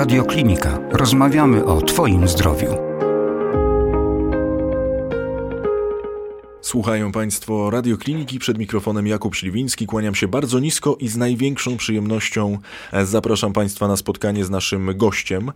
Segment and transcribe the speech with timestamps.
[0.00, 0.78] Radio Klinika.
[0.92, 2.76] Rozmawiamy o Twoim zdrowiu.
[6.60, 9.86] Słuchają Państwo Radiokliniki przed mikrofonem Jakub Śliwiński.
[9.86, 12.58] Kłaniam się bardzo nisko i z największą przyjemnością
[13.04, 15.52] zapraszam Państwa na spotkanie z naszym gościem.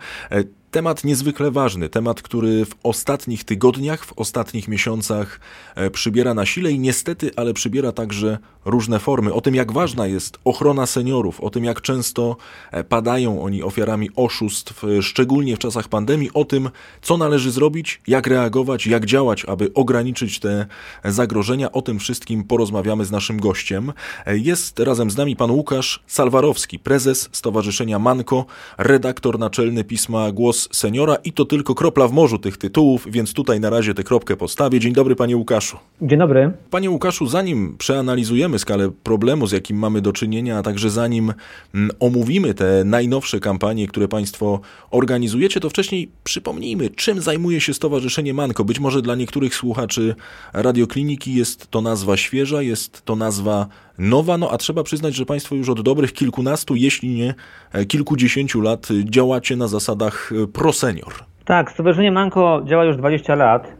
[0.74, 5.40] Temat niezwykle ważny, temat, który w ostatnich tygodniach, w ostatnich miesiącach
[5.74, 9.32] e, przybiera na sile i niestety, ale przybiera także różne formy.
[9.32, 12.36] O tym, jak ważna jest ochrona seniorów, o tym, jak często
[12.70, 16.70] e, padają oni ofiarami oszustw, e, szczególnie w czasach pandemii, o tym,
[17.02, 20.66] co należy zrobić, jak reagować, jak działać, aby ograniczyć te
[21.04, 21.72] zagrożenia.
[21.72, 23.92] O tym wszystkim porozmawiamy z naszym gościem.
[24.26, 28.46] Jest razem z nami pan Łukasz Salwarowski, prezes Stowarzyszenia Manko,
[28.78, 33.60] redaktor naczelny pisma Głos seniora i to tylko kropla w morzu tych tytułów, więc tutaj
[33.60, 34.80] na razie tę kropkę postawię.
[34.80, 35.76] Dzień dobry panie Łukaszu.
[36.02, 36.52] Dzień dobry.
[36.70, 41.32] Panie Łukaszu, zanim przeanalizujemy skalę problemu, z jakim mamy do czynienia, a także zanim
[41.74, 48.34] mm, omówimy te najnowsze kampanie, które państwo organizujecie, to wcześniej przypomnijmy, czym zajmuje się Stowarzyszenie
[48.34, 48.64] Manko.
[48.64, 50.14] Być może dla niektórych słuchaczy
[50.52, 53.66] radiokliniki jest to nazwa świeża, jest to nazwa
[53.98, 57.34] nowa, no a trzeba przyznać, że Państwo już od dobrych kilkunastu, jeśli nie
[57.72, 61.12] e, kilkudziesięciu lat działacie na zasadach e, prosenior.
[61.44, 63.72] Tak, Stowarzyszenie Manko działa już 20 lat.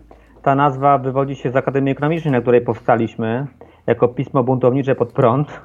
[0.43, 3.47] Ta nazwa wywodzi się z Akademii Ekonomicznej, na której powstaliśmy,
[3.87, 5.61] jako pismo buntownicze pod prąd.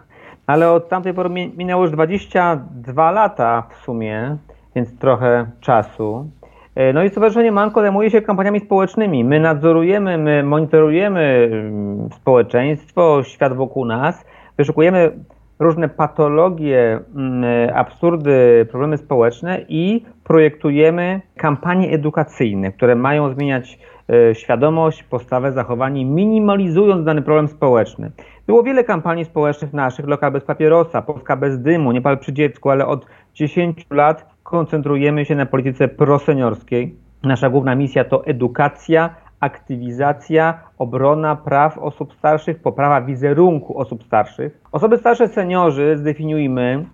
[0.48, 4.38] Ale od tamtej pory minęło już 22 lata w sumie,
[4.76, 6.30] więc trochę czasu.
[6.76, 9.24] E, no i Stowarzyszenie Manko zajmuje się kampaniami społecznymi.
[9.24, 14.26] My nadzorujemy, my monitorujemy mm, społeczeństwo, świat wokół nas
[14.60, 15.12] wyszukujemy
[15.60, 17.44] różne patologie, mm,
[17.76, 27.06] absurdy, problemy społeczne i projektujemy kampanie edukacyjne, które mają zmieniać e, świadomość, postawę, zachowanie, minimalizując
[27.06, 28.12] dany problem społeczny.
[28.48, 32.88] Było wiele kampanii społecznych naszych, Lokal bez papierosa, Polska bez dymu, Niepal przy dziecku, ale
[32.88, 36.96] od 10 lat koncentrujemy się na polityce proseniorskiej.
[37.24, 44.62] Nasza główna misja to edukacja, aktywizacja, obrona praw osób starszych, poprawa wizerunku osób starszych.
[44.72, 46.86] Osoby starsze seniorzy, zdefiniujmy,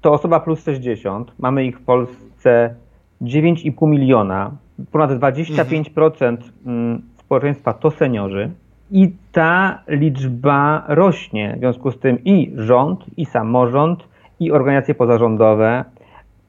[0.00, 1.32] to osoba plus 60.
[1.38, 2.74] Mamy ich w Polsce
[3.22, 4.50] 9,5 miliona.
[4.92, 6.36] Ponad 25%
[6.66, 8.50] mm, społeczeństwa to seniorzy.
[8.90, 11.54] I ta liczba rośnie.
[11.56, 14.08] W związku z tym i rząd, i samorząd,
[14.40, 15.84] i organizacje pozarządowe,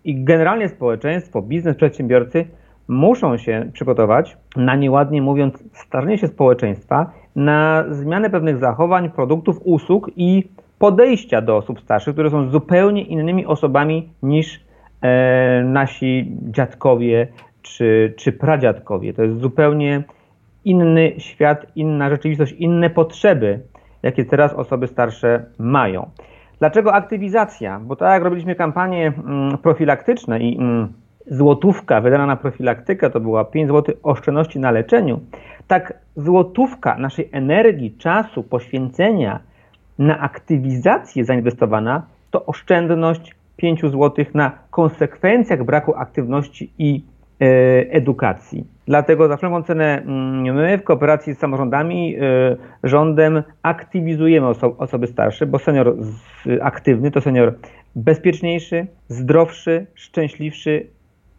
[0.03, 2.45] i generalnie społeczeństwo, biznes, przedsiębiorcy
[2.87, 10.11] muszą się przygotować na nieładnie mówiąc starzenie się społeczeństwa, na zmianę pewnych zachowań, produktów, usług
[10.15, 10.43] i
[10.79, 14.59] podejścia do osób starszych, które są zupełnie innymi osobami niż
[15.01, 17.27] e, nasi dziadkowie
[17.61, 19.13] czy, czy pradziadkowie.
[19.13, 20.03] To jest zupełnie
[20.65, 23.59] inny świat, inna rzeczywistość, inne potrzeby,
[24.03, 26.09] jakie teraz osoby starsze mają.
[26.59, 27.79] Dlaczego aktywizacja?
[27.79, 30.93] Bo tak jak robiliśmy kampanie mm, profilaktyczne i mm,
[31.27, 35.19] złotówka wydana na profilaktykę to była 5 zł oszczędności na leczeniu,
[35.67, 39.39] tak złotówka naszej energii, czasu, poświęcenia
[39.99, 47.03] na aktywizację zainwestowana to oszczędność 5 zł na konsekwencjach braku aktywności i
[47.41, 47.45] e,
[47.91, 48.67] edukacji.
[48.87, 52.19] Dlatego za wszelką cenę mm, my w kooperacji z samorządami, e,
[52.83, 55.95] rządem aktywizujemy oso osoby starsze, bo senior
[56.61, 57.53] aktywny to senior
[57.95, 60.87] bezpieczniejszy, zdrowszy, szczęśliwszy,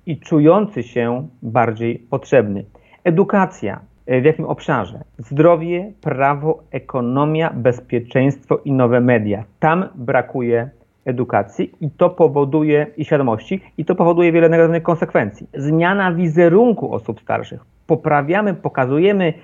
[0.07, 2.65] i czujący się bardziej potrzebny.
[3.05, 3.81] Edukacja.
[4.07, 5.05] E, w jakim obszarze?
[5.19, 9.45] Zdrowie, prawo, ekonomia, bezpieczeństwo i nowe media.
[9.61, 10.71] Tam brakuje
[11.05, 15.47] edukacji i to powoduje i świadomości i to powoduje wiele negatywnych konsekwencji.
[15.55, 17.65] Zmiana wizerunku osób starszych.
[17.87, 19.35] Poprawiamy, pokazujemy,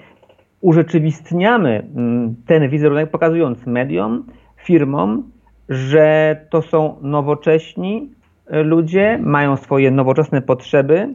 [0.61, 4.25] urzeczywistniamy mm, ten wizerunek, pokazując mediom,
[4.57, 5.31] firmom,
[5.69, 8.11] że to są nowocześni,
[8.51, 11.15] ludzie mają swoje nowoczesne potrzeby,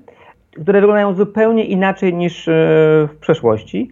[0.62, 2.52] które wyglądają zupełnie inaczej niż e,
[3.12, 3.92] w przeszłości.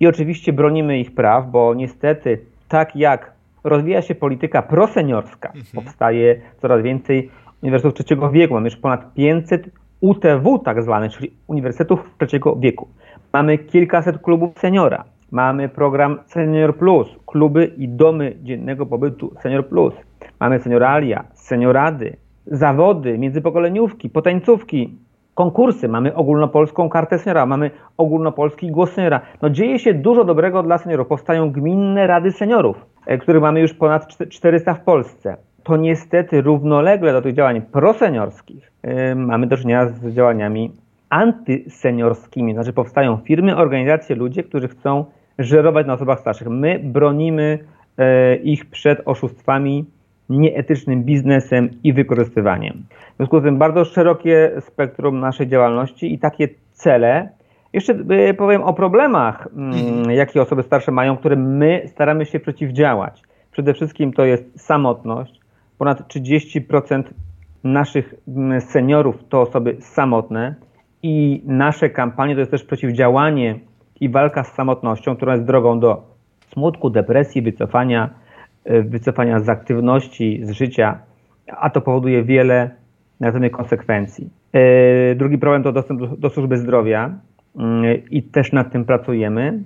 [0.00, 3.32] I oczywiście bronimy ich praw, bo niestety, tak jak
[3.64, 5.64] rozwija się polityka proseniorska, mhm.
[5.74, 7.30] powstaje coraz więcej
[7.62, 8.54] uniwersytetów trzeciego wieku.
[8.54, 12.88] Mamy już ponad 500 UTW tak zwanych, czyli uniwersytetów trzeciego wieku.
[13.32, 15.04] Mamy kilkaset klubów seniora.
[15.30, 19.94] Mamy program Senior Plus, kluby i domy dziennego pobytu Senior Plus.
[20.40, 24.98] Mamy senioralia, seniorady, zawody, międzypokoleniówki, potańcówki,
[25.34, 29.20] konkursy, mamy ogólnopolską kartę seniora, mamy ogólnopolski głos seniora.
[29.42, 31.08] No dzieje się dużo dobrego dla seniorów.
[31.08, 35.36] Powstają gminne rady seniorów, e, których mamy już ponad 400 w Polsce.
[35.62, 40.72] To niestety równolegle do tych działań proseniorskich yy, mamy do czynienia z działaniami
[41.10, 42.54] antyseniorskimi.
[42.54, 45.04] Znaczy powstają firmy, organizacje, ludzie, którzy chcą
[45.38, 46.48] żerować na osobach starszych.
[46.48, 47.58] My bronimy
[47.98, 48.04] yy,
[48.36, 49.84] ich przed oszustwami
[50.28, 52.82] nieetycznym biznesem i wykorzystywaniem.
[53.14, 57.28] W związku z tym bardzo szerokie spektrum naszej działalności i takie cele.
[57.72, 57.92] Jeszcze
[58.30, 60.10] y, powiem o problemach, mm, mhm.
[60.10, 63.22] jakie osoby starsze mają, które my staramy się przeciwdziałać.
[63.52, 65.40] Przede wszystkim to jest samotność.
[65.78, 67.02] Ponad 30%
[67.64, 70.54] naszych mm, seniorów to osoby samotne
[71.02, 73.58] i nasze kampanie to jest też przeciwdziałanie
[74.00, 76.02] i walka z samotnością, która jest drogą do
[76.52, 78.10] smutku, depresji, wycofania,
[78.66, 80.98] wycofania z aktywności, z życia,
[81.46, 82.70] a to powoduje wiele
[83.20, 84.30] negatywnych konsekwencji.
[85.12, 87.10] Y, drugi problem to dostęp do, do służby zdrowia
[87.56, 89.62] y, i też nad tym pracujemy.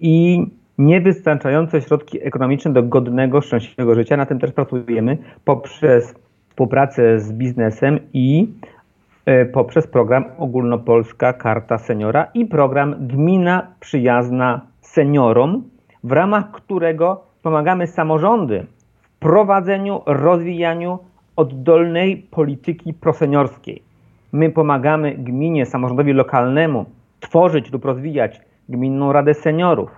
[0.00, 0.46] I
[0.78, 4.16] niewystarczające środki ekonomiczne do godnego, szczęśliwego życia.
[4.16, 6.14] Na tym też pracujemy poprzez
[6.48, 8.48] współpracę z biznesem i
[9.26, 15.62] e, poprzez program Ogólnopolska Karta Seniora i program Gmina Przyjazna Seniorom,
[16.04, 18.66] w ramach którego pomagamy samorządy
[19.02, 20.98] w prowadzeniu, rozwijaniu
[21.36, 23.82] oddolnej polityki proseniorskiej.
[24.32, 26.86] My pomagamy gminie, samorządowi lokalnemu
[27.20, 29.90] tworzyć lub rozwijać gminną radę seniorów,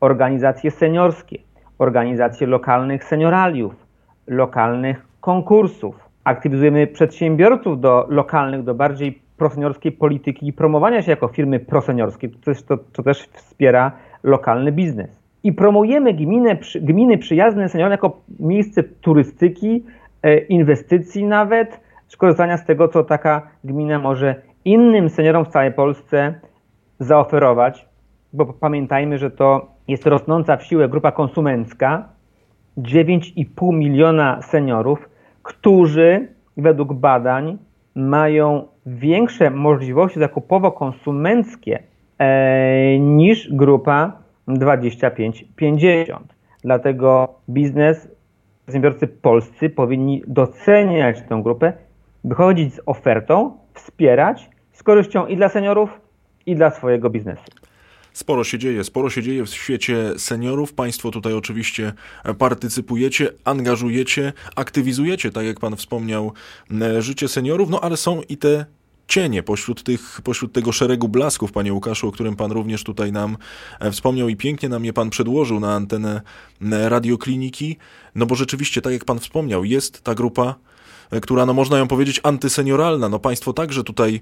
[0.00, 1.38] organizacje seniorskie,
[1.78, 3.86] organizacje lokalnych senioraliów,
[4.26, 6.08] lokalnych konkursów.
[6.24, 12.28] Aktywizujemy przedsiębiorców do lokalnych, do bardziej proseniorskiej polityki i promowania się jako firmy proseniorskie.
[12.28, 13.92] To też, to, to też wspiera
[14.22, 15.23] lokalny biznes.
[15.44, 19.84] I promujemy gminę, gminy przyjazne seniorom jako miejsce turystyki,
[20.22, 26.34] e, inwestycji nawet, skorzystania z tego, co taka gmina może innym seniorom w całej Polsce
[26.98, 27.86] zaoferować,
[28.32, 32.08] bo pamiętajmy, że to jest rosnąca w siłę grupa konsumencka,
[32.78, 35.08] 9,5 miliona seniorów,
[35.42, 37.58] którzy według badań
[37.94, 41.78] mają większe możliwości zakupowo-konsumenckie
[42.18, 46.18] e, niż grupa 25-50.
[46.64, 48.08] Dlatego biznes,
[48.62, 51.72] przedsiębiorcy polscy powinni doceniać tę grupę,
[52.24, 55.90] wychodzić z ofertą, wspierać z korzyścią i dla seniorów,
[56.46, 57.44] i dla swojego biznesu.
[58.12, 60.74] Sporo się dzieje, sporo się dzieje w świecie seniorów.
[60.74, 61.92] Państwo tutaj oczywiście
[62.38, 66.32] partycypujecie, angażujecie, aktywizujecie, tak jak Pan wspomniał,
[66.98, 68.64] życie seniorów, no ale są i te
[69.08, 73.36] cienie pośród, tych, pośród tego szeregu blasków, panie Łukaszu, o którym pan również tutaj nam
[73.80, 76.20] e, wspomniał i pięknie nam je pan przedłożył na antenę
[76.60, 77.76] radiokliniki.
[78.14, 80.73] No bo rzeczywiście, tak jak pan wspomniał, jest ta grupa E,
[81.22, 83.08] która, no można ją powiedzieć, antysenioralna.
[83.08, 84.20] No państwo także tutaj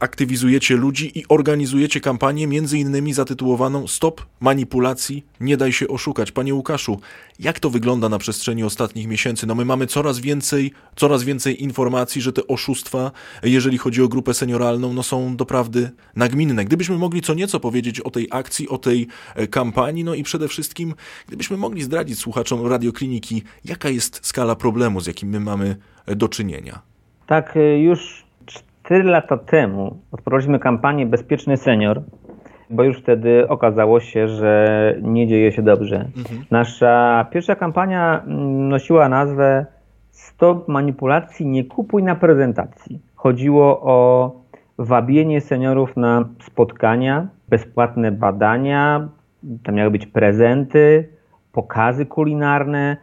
[0.00, 6.32] aktywizujecie ludzi i organizujecie kampanię, między innymi zatytułowaną Stop manipulacji, nie daj się oszukać.
[6.32, 7.00] Panie Łukaszu,
[7.38, 9.46] jak to wygląda na przestrzeni ostatnich miesięcy?
[9.46, 13.10] No my mamy coraz więcej, coraz więcej informacji, że te oszustwa,
[13.42, 16.64] jeżeli chodzi o grupę senioralną, no są doprawdy nagminne.
[16.64, 20.48] Gdybyśmy mogli co nieco powiedzieć o tej akcji, o tej e, kampanii, no i przede
[20.48, 20.94] wszystkim,
[21.26, 25.76] gdybyśmy mogli zdradzić słuchaczom radiokliniki, jaka jest skala problemu, z jakim my mamy
[26.06, 26.78] do czynienia?
[27.26, 32.02] Tak, y, już 4 lata temu odprowadziliśmy kampanię Bezpieczny Senior,
[32.70, 35.96] bo już wtedy okazało się, że nie dzieje się dobrze.
[36.16, 36.44] Mhm.
[36.50, 39.66] Nasza pierwsza kampania mm, nosiła nazwę
[40.10, 43.00] Stop manipulacji, nie kupuj na prezentacji.
[43.14, 44.32] Chodziło o
[44.78, 49.08] wabienie seniorów na spotkania, bezpłatne badania,
[49.64, 51.08] tam miały być prezenty,
[51.52, 52.96] pokazy kulinarne,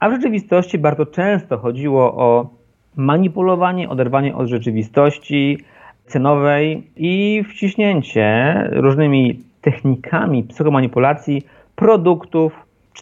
[0.00, 2.50] a w rzeczywistości bardzo często chodziło o
[2.96, 5.58] manipulowanie, oderwanie od rzeczywistości
[6.06, 11.42] cenowej i wciśnięcie różnymi technikami psychomanipulacji
[11.76, 12.52] produktów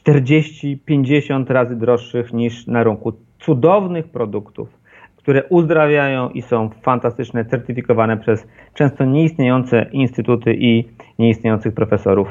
[0.07, 3.13] 40-50 razy droższych niż na rynku.
[3.39, 4.69] Cudownych produktów,
[5.17, 10.85] które uzdrawiają i są fantastyczne, certyfikowane przez często nieistniejące instytuty i
[11.19, 12.29] nieistniejących profesorów.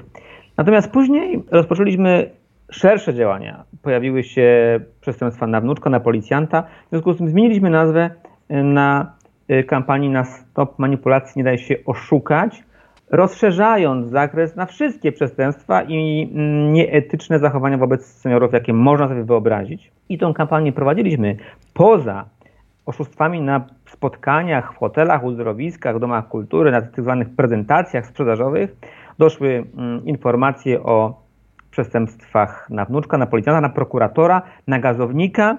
[0.58, 2.30] Natomiast później rozpoczęliśmy
[2.72, 3.64] szersze działania.
[3.82, 6.62] Pojawiły się przestępstwa na wnuczka, na policjanta.
[6.62, 8.10] W związku z tym zmieniliśmy nazwę
[8.50, 9.12] na
[9.52, 12.64] y, kampanii na stop manipulacji nie daje się oszukać,
[13.12, 19.92] rozszerzając zakres na wszystkie przestępstwa i mm, nieetyczne zachowania wobec seniorów, jakie można sobie wyobrazić.
[20.10, 21.36] I tą kampanię prowadziliśmy
[21.74, 22.26] poza
[22.86, 28.76] oszustwami na spotkaniach w hotelach, uzdrowiskach, domach kultury, na tych zwanych prezentacjach sprzedażowych.
[29.18, 31.27] Doszły mm, informacje o
[31.78, 35.58] przestępstwach na wnuczka, na policjanta, na prokuratora, na gazownika,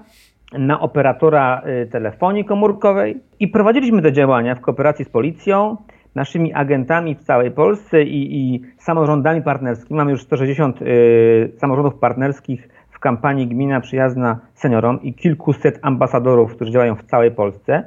[0.53, 5.77] na operatora y, telefonii komórkowej i prowadziliśmy te działania w kooperacji z policją,
[6.15, 9.99] naszymi agentami w całej Polsce i, i samorządami partnerskimi.
[9.99, 16.71] Mamy już 160 y, samorządów partnerskich w kampanii Gmina Przyjazna Seniorom i kilkuset ambasadorów, którzy
[16.71, 17.85] działają w całej Polsce.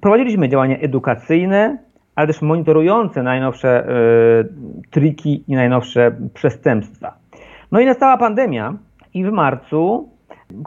[0.00, 1.78] Prowadziliśmy działania edukacyjne,
[2.14, 7.25] ale też monitorujące najnowsze y, triki i najnowsze przestępstwa.
[7.72, 8.74] No i nastała pandemia
[9.14, 10.08] i w marcu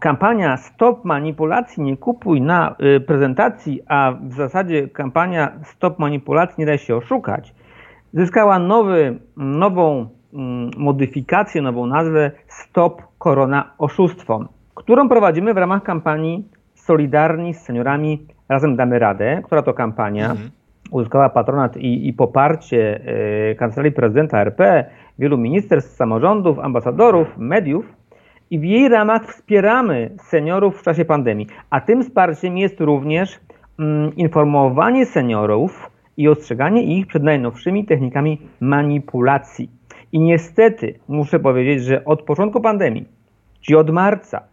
[0.01, 6.65] kampania Stop Manipulacji, nie kupuj na y, prezentacji, a w zasadzie kampania Stop Manipulacji, nie
[6.65, 7.53] daj się oszukać,
[8.13, 16.47] zyskała nowy, nową mm, modyfikację, nową nazwę Stop Korona Oszustwom, którą prowadzimy w ramach kampanii
[16.73, 20.49] Solidarni z Seniorami Razem Damy Radę, która to kampania mhm.
[20.91, 23.01] uzyskała patronat i, i poparcie
[23.51, 24.85] y, Kancelarii Prezydenta RP,
[25.19, 27.85] wielu ministerstw, samorządów, ambasadorów, mediów
[28.51, 31.47] i w jej ramach wspieramy seniorów w czasie pandemii.
[31.69, 33.39] A tym wsparciem jest również
[33.79, 39.69] mm, informowanie seniorów i ostrzeganie ich przed najnowszymi technikami manipulacji.
[40.11, 43.05] I niestety muszę powiedzieć, że od początku pandemii,
[43.61, 44.43] czyli od marca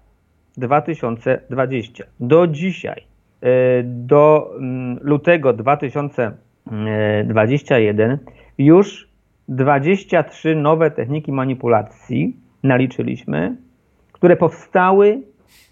[0.56, 3.02] 2020 do dzisiaj,
[3.40, 8.18] e, do mm, lutego 2021,
[8.58, 9.15] już
[9.48, 13.56] 23 nowe techniki manipulacji naliczyliśmy
[14.16, 15.22] które powstały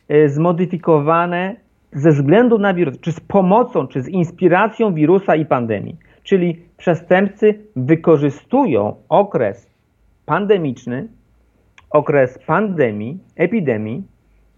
[0.08, 1.56] e, zmodyfikowane
[1.92, 5.96] ze względu na wirus, czy z pomocą, czy z inspiracją wirusa i pandemii.
[6.22, 9.70] Czyli przestępcy wykorzystują okres
[10.26, 11.08] pandemiczny,
[11.90, 14.02] okres pandemii, epidemii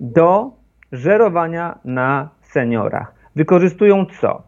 [0.00, 0.50] do
[0.92, 3.14] żerowania na seniorach.
[3.36, 4.42] Wykorzystują co?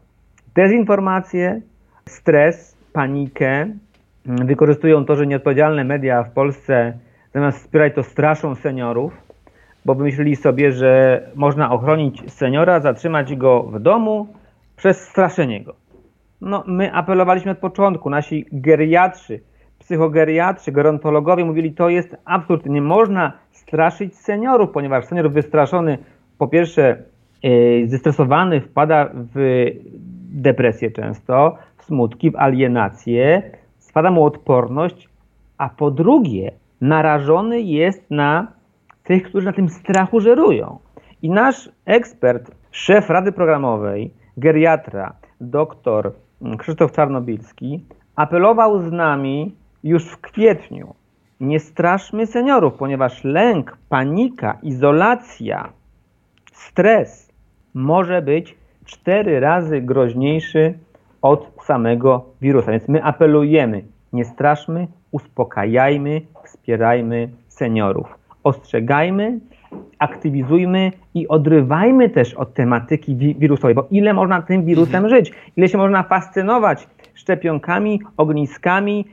[0.54, 1.60] Dezinformację,
[2.06, 3.66] stres, panikę,
[4.28, 6.98] wykorzystują to, że nieodpowiedzialne media w Polsce
[7.34, 9.22] zamiast wspierać to straszą seniorów,
[9.84, 14.28] bo wymyślili sobie, że można ochronić seniora, zatrzymać go w domu
[14.76, 15.74] przez straszenie go.
[16.40, 19.40] No, my apelowaliśmy od początku, nasi geriatrzy,
[19.78, 25.98] psychogeriatrzy, gerontologowie mówili, to jest absurd, nie można straszyć seniorów, ponieważ senior wystraszony,
[26.38, 27.02] po pierwsze
[27.42, 29.64] yy, zestresowany, wpada w
[30.32, 33.42] depresję często, w smutki, w alienację,
[33.98, 35.08] spada mu odporność,
[35.58, 38.46] a po drugie narażony jest na
[39.04, 40.78] tych, którzy na tym strachu żerują.
[41.22, 46.12] I nasz ekspert, szef Rady Programowej, geriatra, doktor
[46.58, 47.84] Krzysztof Czarnobilski,
[48.16, 50.94] apelował z nami już w kwietniu.
[51.40, 55.72] Nie straszmy seniorów, ponieważ lęk, panika, izolacja,
[56.52, 57.32] stres
[57.74, 60.74] może być cztery razy groźniejszy
[61.22, 62.72] od samego wirusa.
[62.72, 69.38] Więc my apelujemy, nie straszmy, uspokajajmy, wspierajmy seniorów ostrzegajmy,
[69.98, 75.10] aktywizujmy i odrywajmy też od tematyki wirusowej, bo ile można tym wirusem mhm.
[75.10, 79.04] żyć, ile się można fascynować szczepionkami, ogniskami,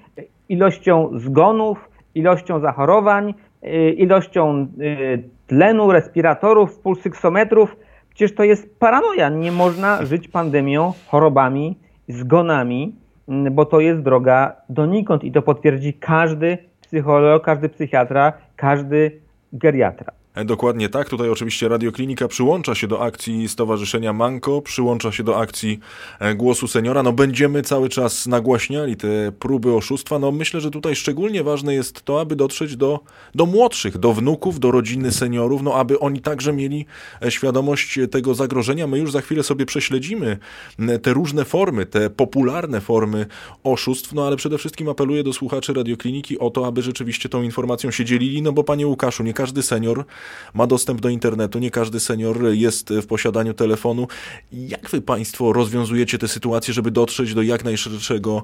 [0.50, 3.34] ilością zgonów, ilością zachorowań,
[3.64, 7.76] y, ilością y, tlenu, respiratorów, pulsyksometrów.
[8.10, 9.30] Przecież to jest paranoja.
[9.30, 12.96] Nie można żyć pandemią, chorobami, zgonami,
[13.52, 19.22] bo to jest droga donikąd i to potwierdzi każdy psycholog, każdy psychiatra, każdy
[19.54, 20.14] geriatra.
[20.44, 21.10] Dokładnie tak.
[21.10, 25.80] Tutaj oczywiście Radioklinika przyłącza się do akcji Stowarzyszenia Manko, przyłącza się do akcji
[26.20, 27.04] e, Głosu Seniora.
[27.04, 30.20] No będziemy cały czas nagłaśniali te próby oszustwa.
[30.20, 33.00] No myślę, że tutaj szczególnie ważne jest to, aby dotrzeć do,
[33.36, 36.86] do młodszych, do wnuków, do rodziny seniorów, no aby oni także mieli
[37.22, 38.88] e, świadomość tego zagrożenia.
[38.88, 40.38] My już za chwilę sobie prześledzimy
[41.01, 43.25] te różne formy, te popularne formy
[43.63, 47.92] oszustw, no ale przede wszystkim apeluję do słuchaczy Radiokliniki o to, aby rzeczywiście tą informacją
[47.92, 50.06] się dzielili, no bo panie Łukaszu, nie każdy senior
[50.53, 54.08] ma dostęp do internetu, nie każdy senior jest w posiadaniu telefonu.
[54.51, 58.44] Jak wy Państwo rozwiązujecie tę sytuację, żeby dotrzeć do jak najszerszego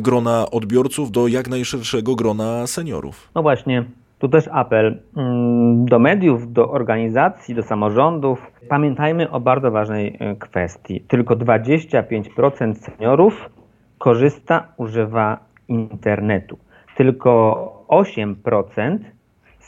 [0.00, 3.28] grona odbiorców, do jak najszerszego grona seniorów?
[3.34, 3.84] No właśnie,
[4.18, 8.46] tu też apel mm, do mediów, do organizacji, do samorządów.
[8.68, 11.00] Pamiętajmy o bardzo ważnej e, kwestii.
[11.00, 13.50] Tylko 25% seniorów
[13.98, 16.58] korzysta, używa internetu.
[16.96, 18.98] Tylko 8%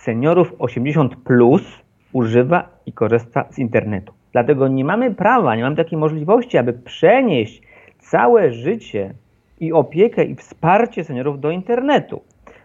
[0.08, 1.62] seniorów 80 plus
[2.12, 4.12] używa i korzysta z internetu.
[4.32, 7.62] Dlatego nie mamy prawa, nie mamy takiej możliwości, aby przenieść
[7.98, 9.14] całe życie
[9.60, 12.20] i opiekę i wsparcie seniorów do internetu.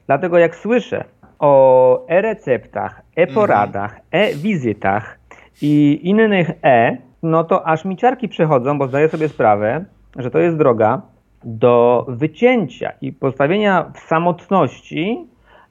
[0.08, 1.04] Dlatego jak słyszę
[1.40, 5.20] o e-receptach, e-poradach, e-wizytach
[5.62, 9.86] i innych e, no to aż mi ciarki przechodzą, bo zdaję sobie sprawę,
[10.16, 11.02] że to jest droga
[11.44, 15.28] do wycięcia i postawienia w samotności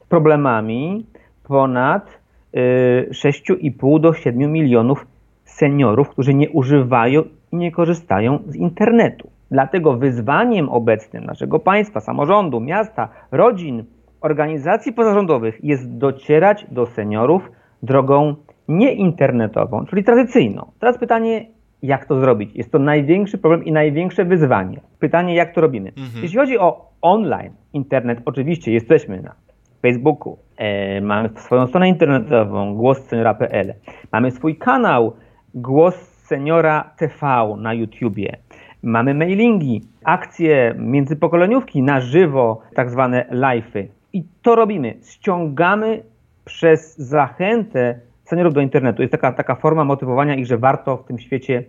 [0.08, 1.06] problemami,
[1.42, 2.20] ponad
[2.54, 5.06] 6,5 y, do 7 milionów
[5.44, 7.22] seniorów, którzy nie używają
[7.52, 9.30] i nie korzystają z internetu.
[9.50, 13.84] Dlatego wyzwaniem obecnym naszego państwa, samorządu, miasta, rodzin,
[14.20, 17.50] organizacji pozarządowych jest docierać do seniorów
[17.82, 18.34] drogą
[18.68, 20.70] nieinternetową, czyli tradycyjną.
[20.78, 21.46] Teraz pytanie,
[21.82, 22.54] jak to zrobić?
[22.54, 24.80] Jest to największy problem i największe wyzwanie.
[24.99, 25.88] Pytanie, jak to robimy?
[25.88, 26.22] Mhm.
[26.22, 29.34] Jeśli chodzi o online, internet, oczywiście jesteśmy na
[29.82, 33.74] Facebooku, e, mamy swoją stronę internetową głosseniora.pl,
[34.12, 35.12] mamy swój kanał
[35.54, 38.36] Głos Seniora TV na YouTubie,
[38.82, 43.86] mamy mailingi, akcje międzypokoleniówki na żywo, tak zwane live'y.
[44.12, 44.94] I to robimy.
[45.04, 46.02] Ściągamy
[46.44, 49.02] przez zachętę seniorów do internetu.
[49.02, 51.64] Jest taka, taka forma motywowania ich, że warto w tym świecie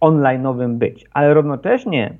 [0.00, 1.06] online'owym być.
[1.12, 2.14] Ale równocześnie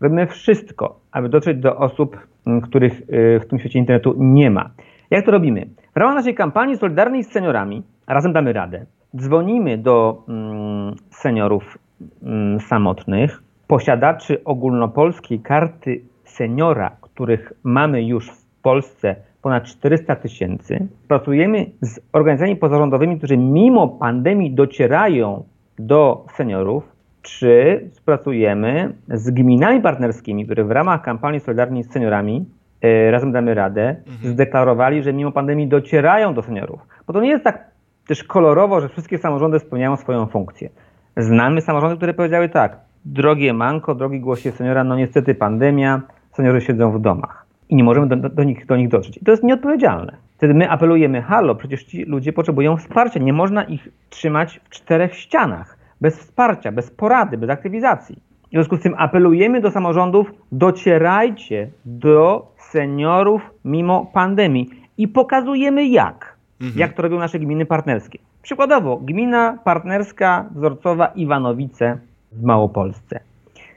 [0.00, 2.16] robimy wszystko, aby dotrzeć do osób,
[2.62, 4.70] których y, w tym świecie internetu nie ma.
[5.10, 5.66] Jak to robimy?
[5.94, 8.86] W ramach naszej kampanii Solidarnej z Seniorami, razem damy radę,
[9.16, 11.78] dzwonimy do mm, seniorów
[12.22, 20.88] mm, samotnych, posiadaczy ogólnopolskiej karty seniora, których mamy już w Polsce ponad 400 tysięcy.
[21.08, 25.44] Pracujemy z organizacjami pozarządowymi, którzy mimo pandemii docierają
[25.78, 26.97] do seniorów,
[27.28, 32.46] czy współpracujemy z gminami partnerskimi, które w ramach kampanii Solidarni z Seniorami
[32.82, 34.32] e, Razem Damy Radę mhm.
[34.32, 36.80] zdeklarowali, że mimo pandemii docierają do seniorów.
[37.06, 37.70] Bo to nie jest tak
[38.06, 40.68] też kolorowo, że wszystkie samorządy spełniają swoją funkcję.
[41.16, 46.92] Znamy samorządy, które powiedziały tak, drogie manko, drogi głosie seniora, no niestety pandemia, seniorzy siedzą
[46.92, 49.16] w domach i nie możemy do, do, nich, do nich dotrzeć.
[49.16, 50.16] I to jest nieodpowiedzialne.
[50.36, 55.14] Wtedy my apelujemy, halo, przecież ci ludzie potrzebują wsparcia, nie można ich trzymać w czterech
[55.14, 58.18] ścianach, bez wsparcia, bez porady, bez aktywizacji.
[58.46, 66.36] W związku z tym apelujemy do samorządów, docierajcie do seniorów mimo pandemii i pokazujemy jak.
[66.60, 66.80] Mhm.
[66.80, 68.18] Jak to robią nasze gminy partnerskie.
[68.42, 71.98] Przykładowo, gmina partnerska wzorcowa Iwanowice
[72.32, 73.20] w Małopolsce.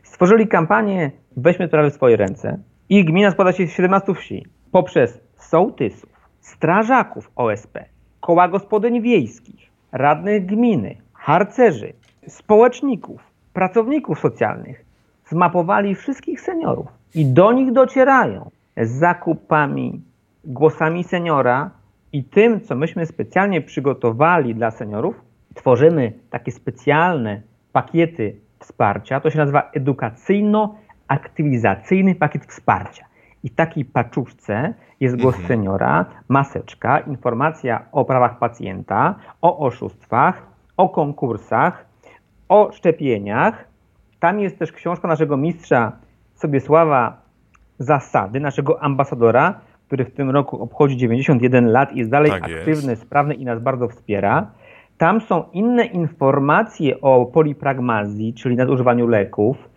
[0.03, 2.57] Stworzyli kampanię Weźmy sprawy w swoje ręce.
[2.89, 4.45] Ich gmina składa się z 17 wsi.
[4.71, 6.09] Poprzez sołtysów,
[6.39, 7.79] strażaków OSP,
[8.19, 11.93] koła gospodyń wiejskich, radnych gminy, harcerzy,
[12.27, 13.21] społeczników,
[13.53, 14.85] pracowników socjalnych.
[15.25, 20.01] Zmapowali wszystkich seniorów i do nich docierają z zakupami,
[20.43, 21.71] głosami seniora
[22.13, 25.21] i tym, co myśmy specjalnie przygotowali dla seniorów.
[25.55, 29.19] Tworzymy takie specjalne pakiety wsparcia.
[29.19, 33.05] To się nazywa edukacyjno-aktywizacyjny pakiet wsparcia.
[33.43, 35.47] I w takiej paczuszce jest głos mhm.
[35.47, 40.45] seniora, maseczka, informacja o prawach pacjenta, o oszustwach,
[40.77, 41.90] o konkursach,
[42.51, 43.67] o szczepieniach.
[44.19, 45.91] Tam jest też książka naszego mistrza
[46.33, 47.21] Sobiesława
[47.79, 52.91] Zasady, naszego ambasadora, który w tym roku obchodzi 91 lat i jest dalej tak aktywny,
[52.91, 53.01] jest.
[53.01, 54.51] sprawny i nas bardzo wspiera.
[54.97, 59.69] Tam są inne informacje o polipragmazji, czyli nadużywaniu leków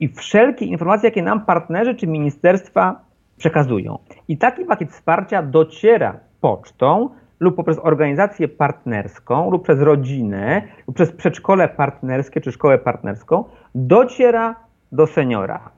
[0.00, 3.00] i wszelkie informacje, jakie nam partnerzy czy ministerstwa
[3.36, 3.98] przekazują.
[4.28, 7.08] I taki pakiet wsparcia dociera pocztą
[7.42, 14.56] lub poprzez organizację partnerską lub przez rodzinę lub przez przedszkole partnerskie czy szkołę partnerską dociera
[14.92, 15.70] do seniora.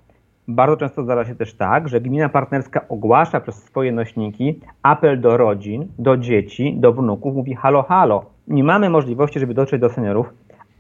[0.48, 5.36] Bardzo często zdarza się też tak, że gmina partnerska ogłasza przez swoje nośniki apel do
[5.36, 10.26] rodzin, do dzieci, do wnuków, mówi halo, halo, nie mamy możliwości, żeby dotrzeć do seniorów,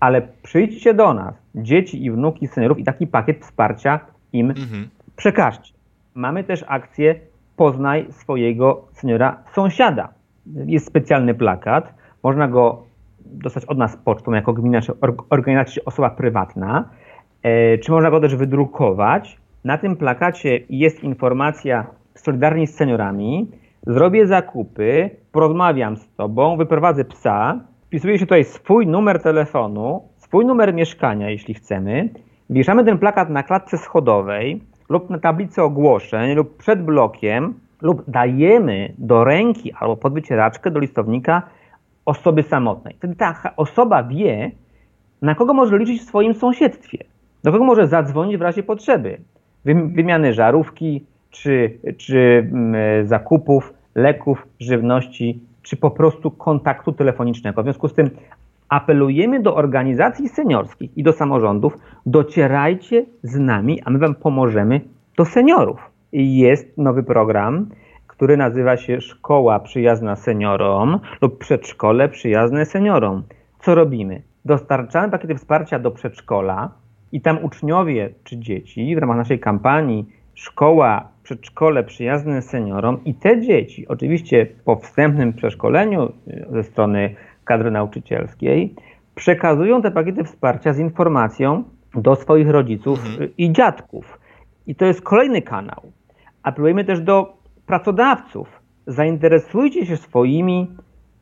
[0.00, 4.00] ale przyjdźcie do nas, dzieci i wnuki seniorów i taki pakiet wsparcia
[4.32, 4.88] im mhm.
[5.16, 5.74] przekażcie.
[6.14, 7.14] Mamy też akcję
[7.56, 10.13] Poznaj swojego seniora sąsiada.
[10.46, 12.82] Jest specjalny plakat, można go
[13.20, 14.92] dostać od nas pocztą jako gmina czy
[15.30, 16.88] organizacja osoba prywatna,
[17.42, 19.38] e, czy można go też wydrukować.
[19.64, 23.50] Na tym plakacie jest informacja Solidarni z seniorami,
[23.86, 30.74] zrobię zakupy, porozmawiam z tobą, wyprowadzę psa, wpisuje się tutaj swój numer telefonu, swój numer
[30.74, 32.08] mieszkania, jeśli chcemy,
[32.50, 38.92] wieszamy ten plakat na klatce schodowej lub na tablicy ogłoszeń lub przed blokiem lub dajemy
[38.98, 41.42] do ręki albo pod wycieraczkę do listownika
[42.04, 42.94] osoby samotnej.
[42.98, 44.50] Wtedy ta osoba wie,
[45.22, 46.98] na kogo może liczyć w swoim sąsiedztwie,
[47.44, 49.20] do kogo może zadzwonić w razie potrzeby,
[49.64, 57.62] wymiany żarówki, czy, czy mm, zakupów leków, żywności, czy po prostu kontaktu telefonicznego.
[57.62, 58.10] W związku z tym
[58.68, 64.80] apelujemy do organizacji seniorskich i do samorządów, docierajcie z nami, a my Wam pomożemy
[65.16, 65.93] do seniorów.
[66.16, 67.68] Jest nowy program,
[68.06, 73.22] który nazywa się Szkoła Przyjazna Seniorom lub Przedszkole Przyjazne Seniorom.
[73.58, 74.22] Co robimy?
[74.44, 76.70] Dostarczamy pakiety wsparcia do przedszkola
[77.12, 83.40] i tam uczniowie czy dzieci w ramach naszej kampanii Szkoła przedszkole przyjazne seniorom i te
[83.40, 88.74] dzieci, oczywiście po wstępnym przeszkoleniu y, ze strony kadry nauczycielskiej,
[89.14, 93.30] przekazują te pakiety wsparcia z informacją do swoich rodziców mhm.
[93.38, 94.18] i dziadków.
[94.66, 95.82] I to jest kolejny kanał.
[96.44, 98.48] Apelujemy też do pracodawców.
[98.86, 100.76] Zainteresujcie się swoimi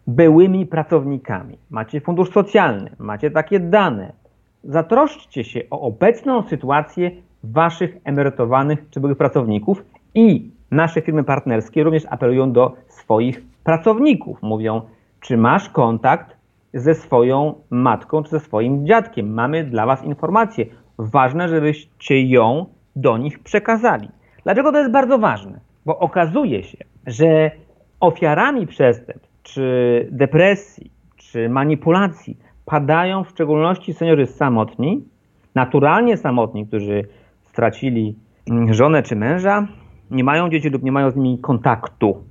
[0.07, 1.59] byłymi pracownikami.
[1.71, 4.13] Macie fundusz socjalny, macie takie dane.
[4.65, 7.11] Zatroszczcie się o obecną sytuację
[7.45, 14.43] waszych emerytowanych czy byłych pracowników i nasze firmy partnerskie również apelują do swoich pracowników.
[14.43, 14.83] Mówią,
[15.21, 16.37] czy masz kontakt
[16.75, 19.35] ze swoją matką czy ze swoim dziadkiem?
[19.35, 20.67] Mamy dla Was informację.
[20.99, 24.09] Ważne, żebyście ją do nich przekazali.
[24.44, 25.61] Dlaczego to jest bardzo ważne?
[25.87, 27.50] Bo okazuje się, że
[28.00, 35.05] ofiarami przestępstw, czy depresji, czy manipulacji padają w szczególności seniorzy samotni,
[35.55, 37.05] naturalnie samotni, którzy
[37.42, 38.16] stracili
[38.50, 39.66] mm, żonę czy męża,
[40.11, 42.24] nie mają dzieci lub nie mają z nimi kontaktu.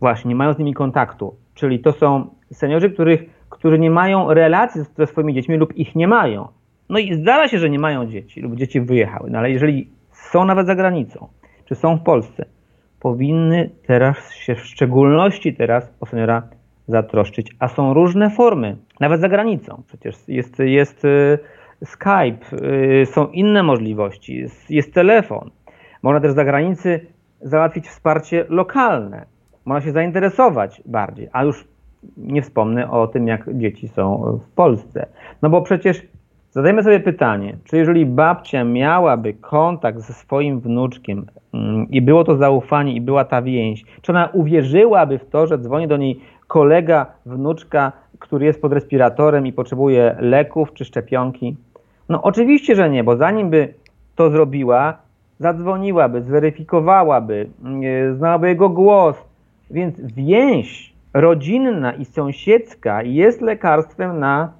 [0.00, 1.34] Właśnie, nie mają z nimi kontaktu.
[1.54, 6.08] Czyli to są seniorzy, których, którzy nie mają relacji ze swoimi dziećmi lub ich nie
[6.08, 6.48] mają.
[6.88, 10.44] No i zdarza się, że nie mają dzieci lub dzieci wyjechały, no ale jeżeli są
[10.44, 11.28] nawet za granicą,
[11.64, 12.44] czy są w Polsce,
[13.00, 16.42] powinny teraz się w szczególności teraz o seniora
[16.88, 19.82] zatroszczyć, a są różne formy, nawet za granicą.
[19.86, 21.38] Przecież jest, jest y,
[21.84, 22.38] Skype,
[23.02, 25.50] y, są inne możliwości, jest, jest telefon.
[26.02, 27.06] Można też za granicy
[27.40, 29.26] załatwić wsparcie lokalne.
[29.64, 31.68] Można się zainteresować bardziej, a już
[32.16, 35.06] nie wspomnę o tym, jak dzieci są w Polsce.
[35.42, 36.02] No bo przecież
[36.54, 42.36] zadajmy sobie pytanie, czy jeżeli babcia miałaby kontakt ze swoim wnuczkiem mm, i było to
[42.36, 47.06] zaufanie i była ta więź, czy ona uwierzyłaby w to, że dzwoni do niej kolega,
[47.26, 51.56] wnuczka, który jest pod respiratorem i potrzebuje leków czy szczepionki?
[52.08, 53.74] No oczywiście, że nie, bo zanim by
[54.16, 54.98] to zrobiła,
[55.38, 59.16] zadzwoniłaby, zweryfikowałaby, mm, znałaby jego głos,
[59.70, 64.52] więc więź rodzinna i sąsiedzka jest lekarstwem na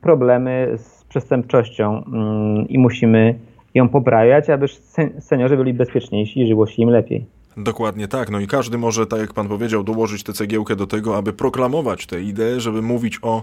[0.00, 3.34] problemy z przestępczością mm, i musimy
[3.74, 4.66] ją poprawiać, aby
[5.20, 7.24] seniorzy byli bezpieczniejsi i żyło się im lepiej.
[7.56, 8.30] Dokładnie tak.
[8.30, 12.06] No i każdy może, tak jak pan powiedział, dołożyć tę cegiełkę do tego, aby proklamować
[12.06, 13.42] tę ideę, żeby mówić o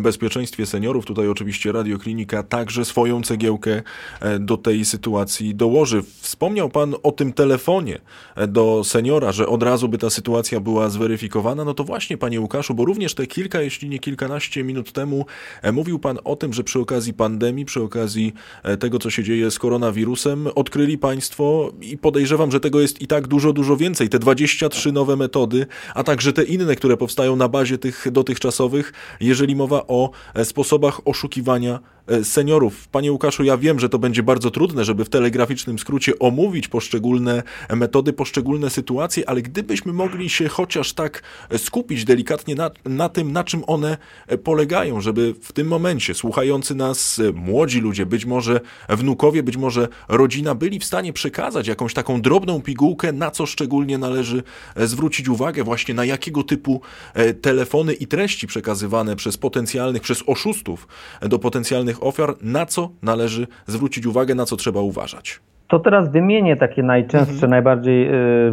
[0.00, 1.06] bezpieczeństwie seniorów.
[1.06, 3.82] Tutaj oczywiście Radioklinika także swoją cegiełkę
[4.20, 6.02] e, do tej sytuacji dołoży.
[6.20, 7.98] Wspomniał pan o tym telefonie
[8.36, 11.64] e, do seniora, że od razu by ta sytuacja była zweryfikowana.
[11.64, 15.26] No to właśnie, panie Łukaszu, bo również te kilka, jeśli nie kilkanaście minut temu
[15.62, 18.32] e, mówił pan o tym, że przy okazji pandemii, przy okazji
[18.80, 23.28] tego, co się dzieje z koronawirusem, odkryli państwo i podejrzewam, że tego jest i tak
[23.28, 24.08] dużo dużo, dużo więcej.
[24.08, 29.56] Te 23 nowe metody, a także te inne, które powstają na bazie tych dotychczasowych, jeżeli
[29.56, 31.80] mowa o e, sposobach oszukiwania
[32.22, 32.88] seniorów.
[32.88, 37.42] Panie Łukaszu, ja wiem, że to będzie bardzo trudne, żeby w telegraficznym skrócie omówić poszczególne
[37.76, 41.22] metody, poszczególne sytuacje, ale gdybyśmy mogli się chociaż tak
[41.56, 43.96] skupić delikatnie na, na tym, na czym one
[44.44, 50.54] polegają, żeby w tym momencie słuchający nas młodzi ludzie, być może wnukowie, być może rodzina
[50.54, 54.42] byli w stanie przekazać jakąś taką drobną pigułkę, na co szczególnie należy
[54.76, 56.80] zwrócić uwagę, właśnie na jakiego typu
[57.14, 60.88] e, telefony i treści przekazywane przez potencjalnych, przez oszustów
[61.20, 65.40] do potencjalnych ofiar, na co należy zwrócić uwagę, na co trzeba uważać?
[65.70, 67.50] To teraz wymienię takie najczęstsze, mhm.
[67.50, 68.52] najbardziej y,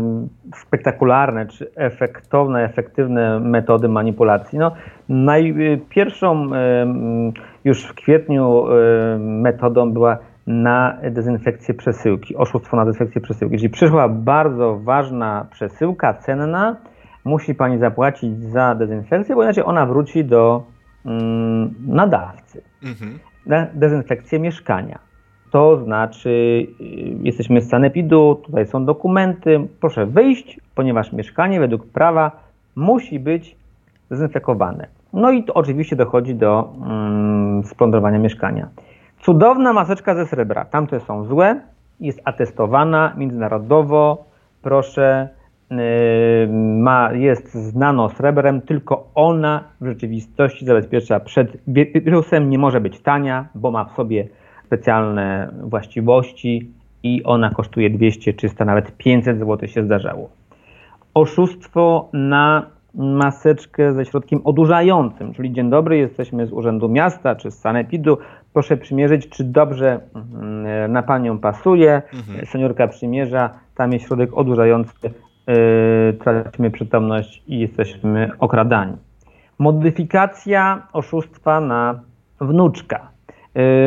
[0.56, 4.60] spektakularne czy efektowne, efektywne metody manipulacji.
[4.60, 4.72] No,
[5.10, 6.58] najpierwszą y,
[7.64, 13.54] już w kwietniu y, metodą była na dezynfekcję przesyłki, oszustwo na dezynfekcję przesyłki.
[13.54, 16.76] Jeżeli przyszła bardzo ważna przesyłka, cenna,
[17.26, 20.64] musi Pani zapłacić za dezynfekcję, bo inaczej ona wróci do
[21.06, 22.62] mm, nadawcy.
[22.84, 25.00] Mhm na dezynfekcję mieszkania.
[25.52, 26.84] To znaczy, y,
[27.22, 32.32] jesteśmy z sanepidu, tutaj są dokumenty, proszę wyjść, ponieważ mieszkanie według prawa
[32.76, 33.56] musi być
[34.10, 34.88] dezynfekowane.
[35.14, 38.68] No i to oczywiście dochodzi do mm, splądrowania mieszkania.
[39.22, 41.62] Cudowna maseczka ze srebra, tamte są złe,
[42.00, 44.26] jest atestowana międzynarodowo,
[44.62, 45.30] proszę,
[46.80, 53.48] ma, jest znano srebrem, tylko ona w rzeczywistości zabezpiecza przed wirusem, nie może być tania,
[53.56, 54.28] bo ma w sobie
[54.66, 56.72] specjalne właściwości
[57.04, 60.30] i ona kosztuje 200, 300, nawet 500 zł się zdarzało.
[61.14, 62.66] Oszustwo na
[62.98, 68.18] maseczkę ze środkiem odurzającym, czyli dzień dobry, jesteśmy z Urzędu Miasta czy z Sanepidu,
[68.54, 72.02] proszę przymierzyć, czy dobrze mm, na Panią pasuje.
[72.14, 72.46] Mhm.
[72.46, 75.27] Seniorka przymierza, tam jest środek odurzający, yy,
[76.24, 78.98] tracimy przytomność i jesteśmy okradani.
[79.60, 82.00] Modyfikacja oszustwa na
[82.42, 83.08] wnuczka.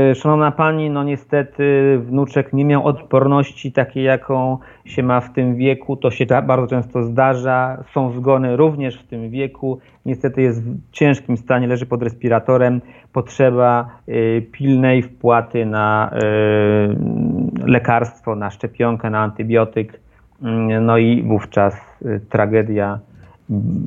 [0.08, 5.56] Yy, szanowna Pani, no niestety wnuczek nie miał odporności takiej, jaką się ma w tym
[5.56, 5.96] wieku.
[5.96, 7.84] To się bardzo często zdarza.
[7.92, 9.78] Są zgony również w tym wieku.
[10.06, 12.80] Niestety jest w ciężkim stanie, leży pod respiratorem.
[13.12, 16.10] Potrzeba yy, pilnej wpłaty na
[17.66, 20.00] lekarstwo, na szczepionkę, na antybiotyk.
[20.80, 21.74] No i wówczas
[22.28, 22.98] tragedia,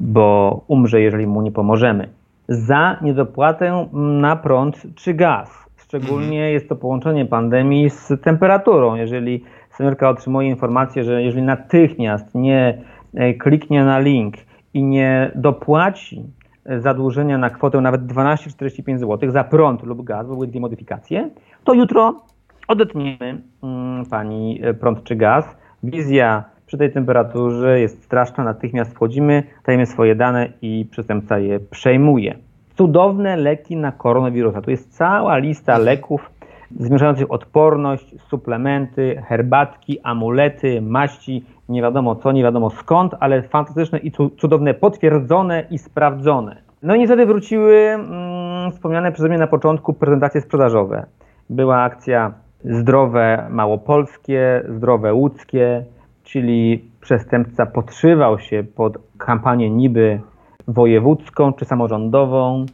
[0.02, 2.10] bo umrze, jeżeli mu nie pomożemy.
[2.48, 5.64] Za niedopłatę na prąd czy gaz
[5.94, 6.54] Szczególnie mhm.
[6.54, 8.96] jest to połączenie pandemii z temperaturą.
[8.96, 12.82] Jeżeli seniorka otrzymuje informację, że jeżeli natychmiast nie
[13.14, 14.36] e, kliknie na link
[14.74, 16.24] i nie dopłaci
[16.66, 21.30] e, zadłużenia na kwotę nawet 12,45 zł za prąd lub gaz, były dwie modyfikacje,
[21.64, 22.22] to jutro
[22.68, 25.46] odetniemy mm, pani e, prąd czy gaz.
[25.84, 32.38] Wizja przy tej temperaturze jest straszna, natychmiast wchodzimy, dajemy swoje dane i przestępca je przejmuje.
[32.76, 34.62] Cudowne leki na koronawirusa.
[34.62, 36.32] Tu jest cała lista leków
[36.80, 44.12] zwiększających odporność, suplementy, herbatki, amulety, maści, nie wiadomo co, nie wiadomo skąd, ale fantastyczne i
[44.12, 46.62] cudowne, potwierdzone i sprawdzone.
[46.84, 51.06] No i niestety wróciły mm, wspomniane przeze mnie na początku prezentacje sprzedażowe.
[51.50, 52.34] Była akcja
[52.66, 55.84] zdrowe małopolskie, zdrowe łódzkie,
[56.24, 60.20] czyli przestępca podszywał się pod kampanię niby
[60.68, 62.66] wojewódzką czy samorządową,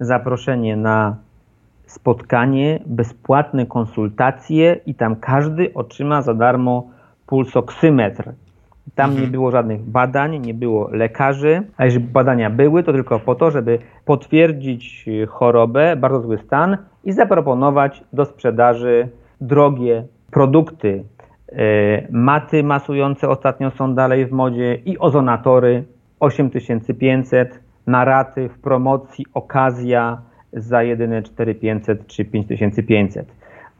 [0.00, 1.16] zaproszenie na
[1.86, 6.88] spotkanie, bezpłatne konsultacje i tam każdy otrzyma za darmo
[7.26, 8.32] pulsoksymetr.
[8.94, 9.26] Tam mhm.
[9.26, 13.50] nie było żadnych badań, nie było lekarzy, a jeżeli badania były, to tylko po to,
[13.50, 19.08] żeby potwierdzić chorobę, bardzo zły stan i zaproponować do sprzedaży
[19.40, 21.04] drogie produkty.
[21.52, 25.84] E, maty masujące ostatnio są dalej w modzie i ozonatory
[26.20, 30.18] 8500 na raty w promocji okazja
[30.52, 33.26] za jedyne 4500 czy 5500.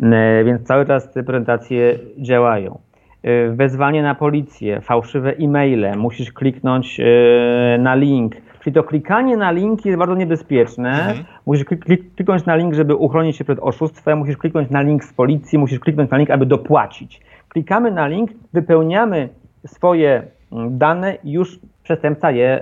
[0.02, 2.78] E, więc cały czas te prezentacje działają.
[3.22, 7.00] E, wezwanie na policję, fałszywe e-maile, musisz kliknąć
[7.78, 8.34] na link.
[8.60, 10.90] Czyli to klikanie na link jest bardzo niebezpieczne.
[10.90, 11.24] Mhm.
[11.46, 11.64] Musisz
[12.16, 15.80] kliknąć na link, żeby uchronić się przed oszustwem, musisz kliknąć na link z policji, musisz
[15.80, 17.20] kliknąć na link, aby dopłacić.
[17.48, 19.28] Klikamy na link, wypełniamy
[19.66, 22.60] swoje mm, dane i już przestępca je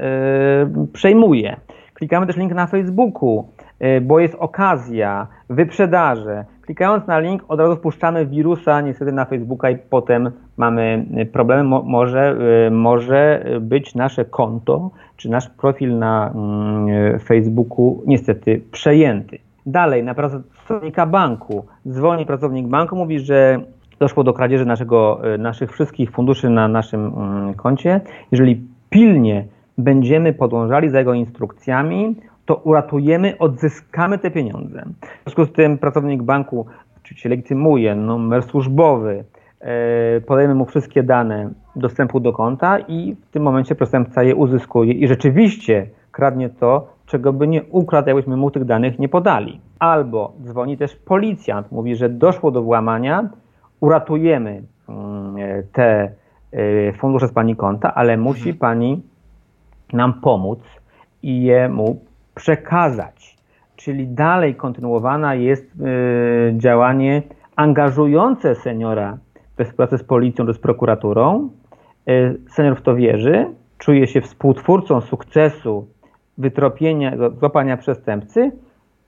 [0.93, 1.57] przejmuje.
[1.95, 3.58] Klikamy też link na Facebooku, Y,
[4.03, 6.45] bo jest okazja, wyprzedaże.
[6.69, 11.65] Klikając na link od razu wpuszczamy wirusa niestety na Facebooka i potem mamy y, problemy.
[11.65, 12.37] Mo może,
[12.67, 19.39] y, może być nasze konto czy nasz profil na mm, Facebooku niestety przejęty.
[19.67, 21.67] Dalej, na pracownika banku.
[21.89, 23.61] Dzwoni pracownik banku, mówi, że
[23.99, 28.01] doszło do kradzieży naszego, naszych wszystkich funduszy na naszym mm, koncie.
[28.33, 29.45] Jeżeli pilnie
[29.79, 32.17] będziemy podążali za jego instrukcjami,
[32.49, 34.85] to uratujemy, odzyskamy te pieniądze.
[35.03, 36.67] W związku z tym pracownik banku
[37.03, 39.25] oczywiście legitymuje numer służbowy,
[39.61, 44.93] e, podajemy mu wszystkie dane dostępu do konta i w tym momencie przestępca je uzyskuje
[44.93, 49.61] i rzeczywiście kradnie to, czego by nie ukradł, jakbyśmy mu tych danych nie podali.
[49.79, 53.29] Albo dzwoni też policjant, mówi, że doszło do włamania,
[53.81, 55.37] uratujemy mm,
[55.73, 56.11] te
[56.53, 58.57] e, fundusze z pani konta, ale musi mhm.
[58.57, 59.03] pani
[59.93, 60.59] nam pomóc
[61.23, 62.08] i je mu
[62.39, 63.37] przekazać.
[63.77, 67.23] Czyli dalej kontynuowana jest y, działanie
[67.57, 69.19] angażujące seniora
[69.57, 71.51] we współpracę z policją czy z prokuraturą.
[72.09, 73.47] Y, senior w to wierzy,
[73.79, 75.89] czuje się współtwórcą sukcesu
[76.39, 78.53] wytropienia, złapania przestępcy,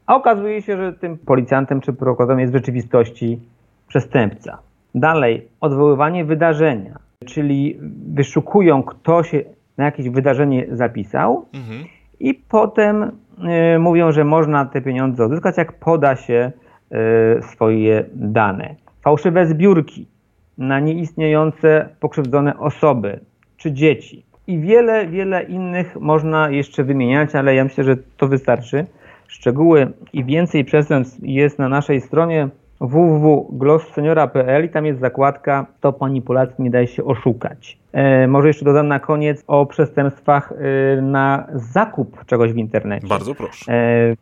[0.06, 3.40] a okazuje się, że tym policjantem czy prokuratorem jest w rzeczywistości
[3.88, 4.58] przestępca.
[4.94, 7.78] Dalej, odwoływanie wydarzenia, czyli
[8.14, 9.42] wyszukują, kto się
[9.78, 11.46] na jakieś wydarzenie zapisał.
[11.54, 13.02] Mhm i potem
[13.74, 16.52] y, mówią, że można te pieniądze odzyskać, jak poda się
[17.38, 18.74] y, swoje dane.
[19.02, 20.06] Fałszywe zbiórki
[20.58, 23.20] na nieistniejące pokrzywdzone osoby
[23.56, 24.24] czy dzieci.
[24.46, 28.86] I wiele, wiele innych można jeszcze wymieniać, ale ja myślę, że to wystarczy.
[29.26, 32.48] Szczegóły i więcej przestępstw jest na naszej stronie
[32.80, 37.78] www.glossseniora.pl i tam jest zakładka to manipulacji nie daje się oszukać.
[37.92, 43.06] E, może jeszcze dodam na koniec o przestępstwach e, na zakup czegoś w internecie.
[43.06, 43.72] Bardzo proszę.
[43.72, 44.16] E,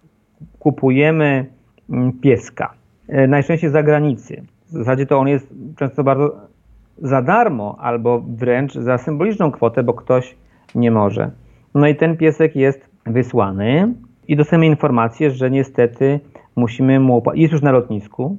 [0.59, 1.47] kupujemy
[1.91, 2.75] mm, pieska,
[3.09, 4.43] e, najczęściej z zagranicy.
[4.67, 6.37] W zasadzie to on jest często bardzo
[7.03, 10.37] za darmo albo wręcz za symboliczną kwotę, bo ktoś
[10.75, 11.31] nie może.
[11.75, 13.95] No i ten piesek jest wysłany
[14.29, 16.21] i dostajemy informację, że niestety
[16.57, 18.37] musimy mu jest już na lotnisku,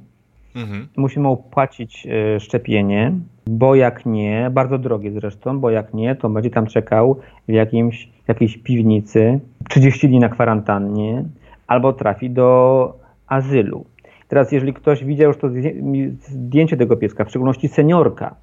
[0.56, 0.88] Mhm.
[0.96, 3.12] Musimy opłacić e, szczepienie,
[3.46, 7.16] bo jak nie, bardzo drogie zresztą, bo jak nie, to będzie tam czekał
[7.48, 11.24] w jakimś, jakiejś piwnicy 30 dni na kwarantannie
[11.66, 13.84] albo trafi do azylu.
[14.28, 15.48] Teraz, jeżeli ktoś widział już to
[16.20, 18.34] zdjęcie tego pieska, w szczególności seniorka,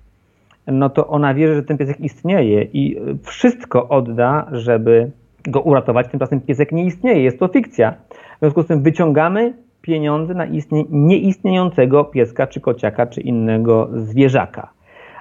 [0.68, 5.12] no to ona wierzy, że ten piesek istnieje i wszystko odda, żeby
[5.48, 6.08] go uratować.
[6.08, 7.94] Tymczasem piesek nie istnieje, jest to fikcja.
[8.36, 9.54] W związku z tym wyciągamy
[9.88, 14.70] pieniądze na istnie, nieistniejącego pieska, czy kociaka, czy innego zwierzaka.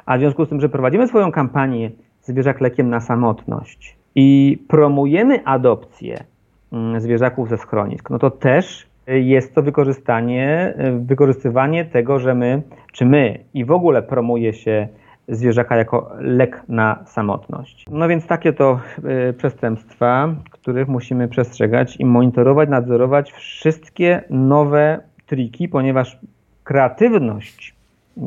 [0.06, 1.90] A w związku z tym, że prowadzimy swoją kampanię
[2.22, 6.24] zwierzak lekiem na samotność i promujemy adopcję
[6.72, 13.06] mm, zwierzaków ze schronisk, no to też jest to wykorzystanie, wykorzystywanie tego, że my, czy
[13.06, 14.88] my i w ogóle promuje się
[15.28, 17.86] zwierzaka jako lek na samotność.
[17.90, 18.80] No więc takie to
[19.28, 26.18] y, przestępstwa, których musimy przestrzegać i monitorować, nadzorować wszystkie nowe triki, ponieważ
[26.64, 27.74] kreatywność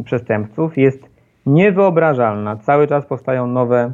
[0.06, 1.10] przestępców jest
[1.46, 2.56] niewyobrażalna.
[2.56, 3.94] Cały czas powstają nowe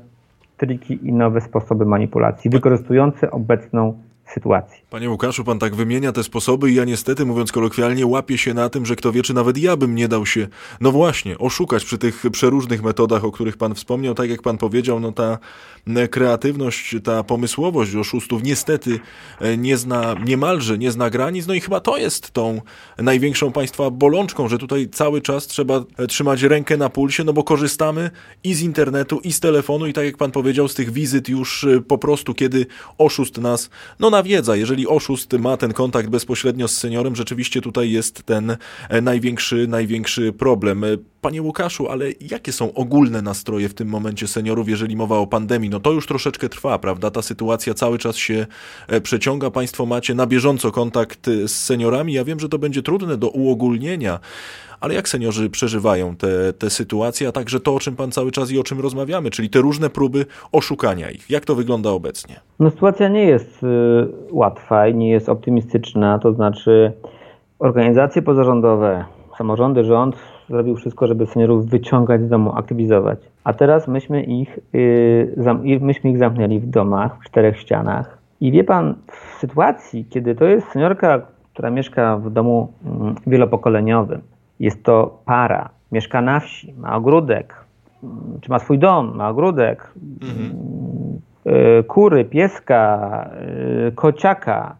[0.57, 4.84] triki i nowe sposoby manipulacji wykorzystujące obecną sytuacji.
[4.95, 8.69] Panie Łukaszu, pan tak wymienia te sposoby i ja niestety, mówiąc kolokwialnie, łapię się na
[8.69, 10.47] tym, że kto wie, czy nawet ja bym nie dał się,
[10.81, 14.15] no właśnie, oszukać przy tych przeróżnych metodach, o których pan wspomniał.
[14.15, 15.37] Tak jak pan powiedział, no ta
[16.11, 18.99] kreatywność, ta pomysłowość oszustów niestety
[19.39, 22.61] e, nie zna, niemalże nie zna granic, no i chyba to jest tą
[22.97, 27.43] największą państwa bolączką, że tutaj cały czas trzeba e, trzymać rękę na pulsie, no bo
[27.43, 28.11] korzystamy
[28.43, 31.63] i z internetu, i z telefonu, i tak jak pan powiedział, z tych wizyt już
[31.63, 32.65] e, po prostu, kiedy
[32.97, 38.23] oszust nas, no nawiedza, jeżeli oszust ma ten kontakt bezpośrednio z seniorem, rzeczywiście tutaj jest
[38.23, 38.57] ten
[39.01, 40.85] największy, największy problem.
[41.21, 45.69] Panie Łukaszu, ale jakie są ogólne nastroje w tym momencie seniorów, jeżeli mowa o pandemii?
[45.69, 47.11] No to już troszeczkę trwa, prawda?
[47.11, 48.47] Ta sytuacja cały czas się
[48.87, 49.51] e, przeciąga.
[49.51, 52.13] Państwo macie na bieżąco kontakt e, z seniorami.
[52.13, 54.19] Ja wiem, że to będzie trudne do uogólnienia,
[54.79, 58.51] ale jak seniorzy przeżywają te, te sytuacje, a także to, o czym Pan cały czas
[58.51, 61.29] i o czym rozmawiamy, czyli te różne próby oszukania ich.
[61.29, 62.35] Jak to wygląda obecnie?
[62.59, 63.67] No sytuacja nie jest y,
[64.31, 66.91] łatwa i nie jest optymistyczna, to znaczy
[67.59, 69.05] organizacje pozarządowe,
[69.37, 70.15] samorządy, rząd
[70.49, 73.19] zrobił wszystko, żeby seniorów wyciągać z domu, aktywizować.
[73.43, 78.17] A teraz myśmy ich, yy, myśmy ich zamknęli w domach, w czterech ścianach.
[78.41, 81.21] I wie pan, w sytuacji, kiedy to jest seniorka,
[81.53, 84.21] która mieszka w domu mm, wielopokoleniowym,
[84.59, 87.65] jest to para, mieszka na wsi, ma ogródek,
[88.41, 90.57] czy ma swój dom, ma ogródek, mhm.
[91.45, 93.29] yy, kury, pieska,
[93.85, 94.75] yy, kociaka.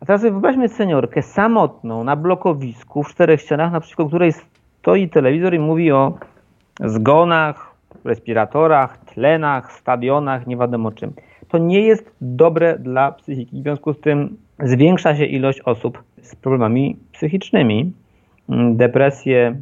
[0.00, 5.58] A teraz wyobraźmy seniorkę samotną na blokowisku w czterech ścianach, naprzeciwko której stoi telewizor i
[5.58, 6.18] mówi o
[6.84, 11.12] zgonach, respiratorach, tlenach, stadionach, nie wiadomo czym.
[11.48, 13.60] To nie jest dobre dla psychiki.
[13.60, 17.92] W związku z tym zwiększa się ilość osób z problemami psychicznymi,
[18.74, 19.56] depresje,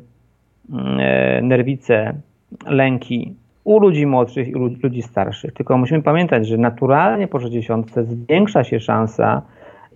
[0.73, 2.15] mm, nerwice,
[2.67, 5.53] lęki u ludzi młodszych i u ludzi starszych.
[5.53, 9.43] Tylko musimy pamiętać, że naturalnie po 60 zwiększa się szansa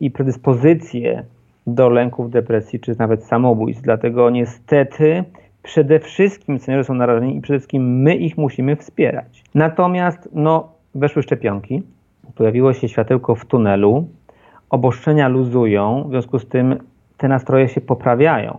[0.00, 1.24] i predyspozycje
[1.66, 3.82] do lęków, depresji czy nawet samobójstw.
[3.82, 5.24] Dlatego niestety
[5.62, 9.44] przede wszystkim seniorzy są narażeni i przede wszystkim my ich musimy wspierać.
[9.54, 11.82] Natomiast no, weszły szczepionki,
[12.34, 14.08] pojawiło się światełko w tunelu,
[14.70, 16.76] obostrzenia luzują, w związku z tym
[17.16, 18.58] te nastroje się poprawiają.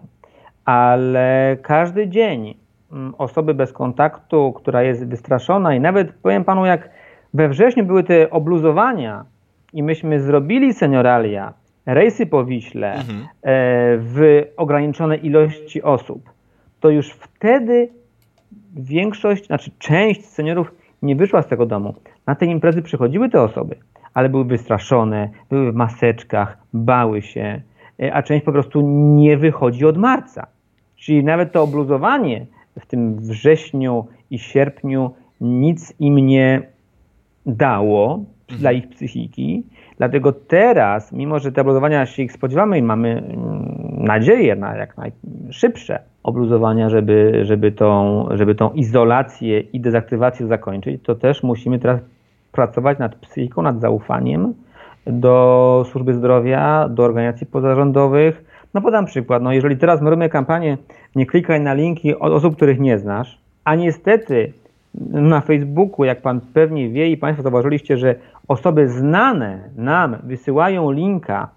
[0.70, 2.56] Ale każdy dzień
[2.92, 6.90] mm, osoby bez kontaktu, która jest wystraszona i nawet powiem panu, jak
[7.34, 9.26] we wrześniu były te obluzowania
[9.74, 11.54] i myśmy zrobili senioralia,
[11.86, 13.20] rejsy po Wiśle mhm.
[13.22, 13.28] E,
[13.98, 16.30] w ograniczonej ilości osób,
[16.80, 17.90] to już wtedy
[18.76, 21.96] większość, znaczy część seniorów nie wyszła z tego domu.
[22.28, 23.76] Na te imprezy przychodziły te osoby,
[24.14, 27.62] ale były wystraszone, były w maseczkach, bały się,
[28.02, 28.82] e, a część po prostu
[29.16, 30.59] nie wychodzi od marca.
[31.00, 32.46] Czyli nawet to obluzowanie
[32.80, 36.62] w tym wrześniu i sierpniu nic im nie
[37.46, 38.60] dało mhm.
[38.60, 39.64] dla ich psychiki.
[39.98, 44.96] Dlatego teraz, mimo że te obluzowania się ich spodziewamy i mamy mm, nadzieję na jak
[44.98, 52.00] najszybsze obluzowania, żeby, żeby, tą, żeby tą izolację i dezaktywację zakończyć, to też musimy teraz
[52.52, 54.54] pracować nad psychiką, nad zaufaniem
[55.06, 58.44] do służby zdrowia, do organizacji pozarządowych.
[58.74, 60.78] No podam przykład, no jeżeli teraz my robimy kampanię
[61.16, 64.54] nie klikaj na linki od osób, których nie znasz, a niestety
[65.12, 68.16] na Facebooku, jak pan pewnie wie i państwo zauważyliście, że
[68.48, 71.50] osoby znane nam wysyłają linka,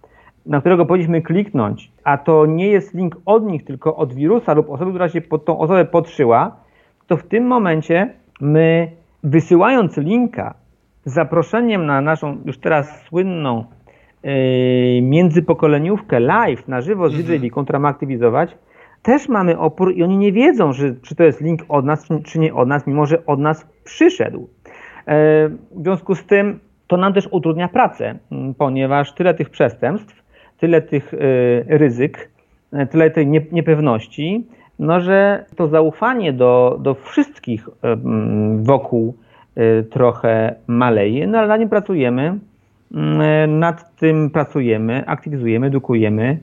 [0.46, 4.70] na którego powinniśmy kliknąć, a to nie jest link od nich, tylko od wirusa lub
[4.70, 6.56] osoby, która się pod tą osobę podszyła,
[7.06, 8.90] to w tym momencie my
[9.24, 10.54] wysyłając linka
[11.04, 13.64] z zaproszeniem na naszą już teraz słynną
[15.02, 17.50] międzypokoleniówkę live na żywo z mhm.
[17.64, 18.56] która ma aktywizować,
[19.02, 22.38] też mamy opór i oni nie wiedzą, że, czy to jest link od nas, czy
[22.38, 24.48] nie od nas, mimo że od nas przyszedł.
[25.06, 28.18] E, w związku z tym to nam też utrudnia pracę,
[28.58, 30.22] ponieważ tyle tych przestępstw,
[30.58, 31.18] tyle tych e,
[31.78, 32.30] ryzyk,
[32.72, 34.46] e, tyle tej niepewności,
[34.78, 37.68] no że to zaufanie do, do wszystkich
[38.56, 39.16] wokół
[39.90, 42.38] trochę maleje, no ale na nim pracujemy,
[43.48, 46.38] nad tym pracujemy, aktywizujemy, edukujemy,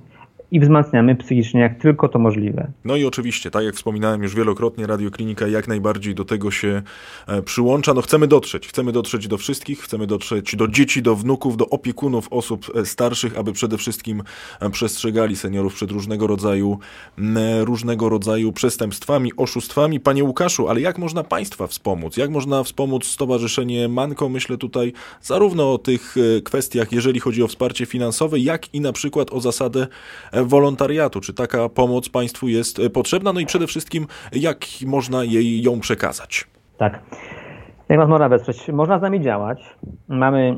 [0.51, 2.71] i wzmacniamy psychicznie, jak tylko to możliwe.
[2.85, 6.81] No i oczywiście, tak jak wspominałem już wielokrotnie, Radioklinika jak najbardziej do tego się
[7.27, 7.93] e, przyłącza.
[7.93, 12.27] No chcemy dotrzeć, chcemy dotrzeć do wszystkich, chcemy dotrzeć do dzieci, do wnuków, do opiekunów
[12.31, 14.23] osób e, starszych, aby przede wszystkim
[14.59, 16.79] e, przestrzegali seniorów przed różnego rodzaju,
[17.61, 19.99] różnego rodzaju przestępstwami, oszustwami.
[19.99, 22.17] Panie Łukaszu, ale jak można Państwa wspomóc?
[22.17, 24.29] Jak można wspomóc Stowarzyszenie Manko?
[24.29, 29.31] Myślę tutaj zarówno o tych kwestiach, jeżeli chodzi o wsparcie finansowe, jak i na przykład
[29.31, 29.87] o zasadę
[30.45, 31.21] wolontariatu.
[31.21, 33.33] Czy taka pomoc państwu jest e, potrzebna?
[33.33, 36.47] No i przede wszystkim, jak można jej ją przekazać?
[36.77, 37.01] Tak.
[37.89, 38.67] Jak nas można wesprzeć?
[38.67, 39.75] Można z nami działać.
[40.07, 40.57] Mamy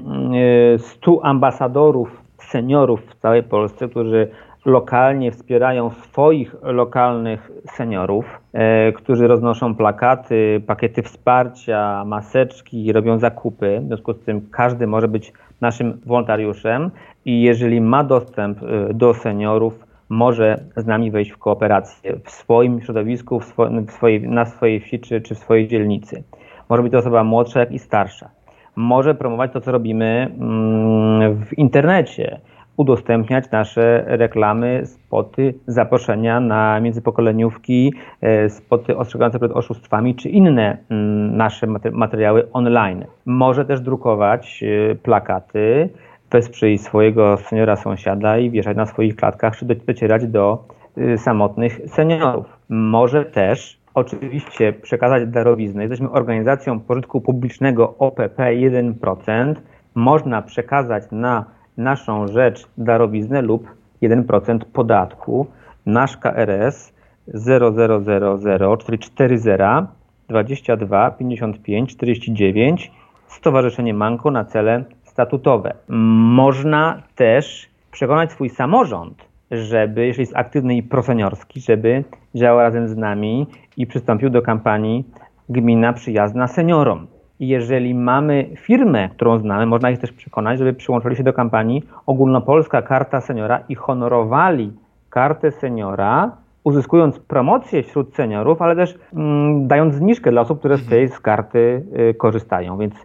[0.77, 2.09] 100 mm, e, ambasadorów,
[2.51, 4.31] seniorów w całej Polsce, którzy
[4.65, 13.79] lokalnie wspierają swoich lokalnych seniorów, e, którzy roznoszą plakaty, pakiety wsparcia, maseczki, robią zakupy.
[13.83, 16.91] W związku z tym każdy może być naszym wolontariuszem
[17.25, 22.81] i jeżeli ma dostęp y, do seniorów, może z nami wejść w kooperację w swoim
[22.81, 23.55] środowisku, w
[23.87, 26.23] w swojej, na swojej wsi czy, czy w swojej dzielnicy.
[26.69, 28.29] Może być to osoba młodsza, jak i starsza.
[28.75, 32.39] Może promować to, co robimy mm, w internecie,
[32.77, 41.37] udostępniać nasze reklamy, spoty, zaproszenia na międzypokoleniówki, e, spoty ostrzegające przed oszustwami, czy inne mm,
[41.37, 43.05] nasze materiały online.
[43.25, 45.89] Może też drukować e, plakaty,
[46.31, 50.63] wesprzyj swojego seniora sąsiada i wieszać na swoich klatkach, czy docierać do
[50.97, 52.45] y, samotnych seniorów.
[52.69, 55.81] Może też oczywiście przekazać darowizny.
[55.81, 59.55] Jesteśmy organizacją pożytku publicznego OPP 1%.
[59.95, 61.45] Można przekazać na
[61.77, 63.67] naszą rzecz darowiznę lub
[64.01, 65.47] 1% podatku.
[65.85, 66.93] Nasz KRS
[67.27, 69.87] 0000 440
[70.29, 72.91] 22 55 49
[73.27, 75.73] Stowarzyszenie Manko na cele statutowe.
[75.87, 82.03] Można też przekonać swój samorząd, żeby, jeśli jest aktywny i proseniorski, żeby
[82.35, 83.47] działał razem z nami
[83.77, 85.05] i przystąpił do kampanii
[85.49, 87.07] Gmina Przyjazna Seniorom.
[87.41, 91.83] I jeżeli mamy firmę, którą znamy, można ich też przekonać, żeby przyłączyli się do kampanii
[92.05, 94.73] Ogólnopolska Karta Seniora i honorowali
[95.09, 96.31] kartę seniora,
[96.63, 101.19] uzyskując promocję wśród seniorów, ale też mm, dając zniżkę dla osób, które z tej z
[101.19, 102.77] karty y, korzystają.
[102.77, 102.95] Więc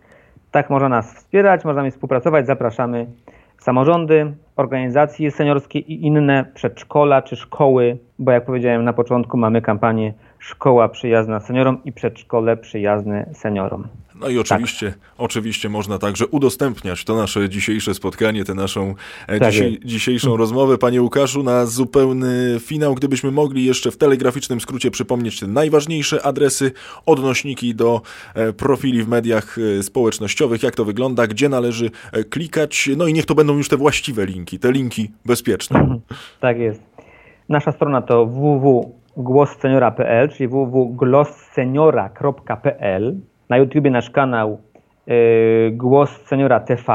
[0.50, 2.46] tak można nas wspierać, można mi współpracować.
[2.46, 3.06] Zapraszamy
[3.58, 10.14] samorządy, organizacje seniorskie i inne przedszkola czy szkoły, bo jak powiedziałem na początku, mamy kampanię
[10.38, 13.88] Szkoła przyjazna seniorom i przedszkole przyjazne seniorom.
[14.20, 14.98] No i oczywiście, tak.
[15.18, 18.94] oczywiście można także udostępniać to nasze dzisiejsze spotkanie, tę naszą
[19.26, 20.78] e, tak dzisiaj, dzisiejszą rozmowę.
[20.78, 26.72] Panie Łukaszu, na zupełny finał, gdybyśmy mogli jeszcze w telegraficznym skrócie przypomnieć te najważniejsze adresy,
[27.06, 28.00] odnośniki do
[28.34, 31.90] e, profili w mediach e, społecznościowych, jak to wygląda, gdzie należy
[32.30, 35.98] klikać, no i niech to będą już te właściwe linki, te linki bezpieczne.
[36.40, 36.82] Tak jest.
[37.48, 44.58] Nasza strona to www.głosseniora.pl, czyli www.glosseniora.pl na YouTubie nasz kanał
[45.08, 46.92] y, Głos Seniora TV.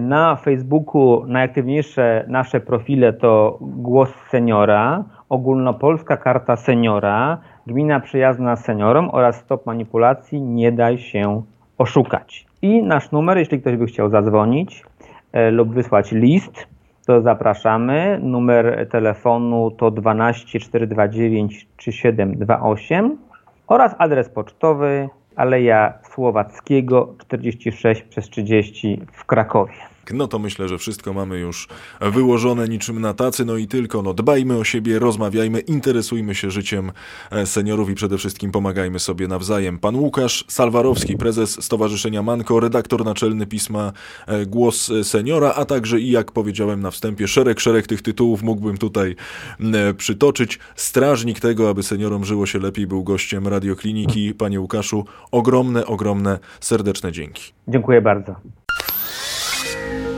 [0.00, 9.36] Na Facebooku najaktywniejsze nasze profile to Głos Seniora, Ogólnopolska Karta Seniora, Gmina Przyjazna Seniorom oraz
[9.36, 11.42] Stop Manipulacji Nie Daj Się
[11.78, 12.46] Oszukać.
[12.62, 14.84] I nasz numer, jeśli ktoś by chciał zadzwonić
[15.32, 16.66] e, lub wysłać list,
[17.06, 18.18] to zapraszamy.
[18.22, 23.18] Numer telefonu to 12 429 3728
[23.66, 29.89] oraz adres pocztowy Aleja Słowackiego 46 przez 30 w Krakowie.
[30.12, 31.68] No to myślę, że wszystko mamy już
[32.00, 36.92] wyłożone niczym na tacy, no i tylko no dbajmy o siebie, rozmawiajmy, interesujmy się życiem
[37.30, 39.78] e, seniorów i przede wszystkim pomagajmy sobie nawzajem.
[39.78, 43.92] Pan Łukasz Salwarowski, prezes Stowarzyszenia Manko, redaktor naczelny pisma
[44.26, 48.78] e, Głos Seniora, a także i jak powiedziałem na wstępie, szereg, szereg tych tytułów mógłbym
[48.78, 49.16] tutaj
[49.60, 50.58] e, przytoczyć.
[50.76, 54.34] Strażnik tego, aby seniorom żyło się lepiej, był gościem Radiokliniki.
[54.34, 57.52] Panie Łukaszu, ogromne, ogromne, serdeczne dzięki.
[57.68, 58.36] Dziękuję bardzo.